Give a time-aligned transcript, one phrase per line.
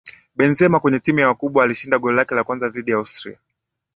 [0.35, 3.37] Benzema kwenye timu ya wakubwa alishinda goli lake la kwanza dhidi ya Austria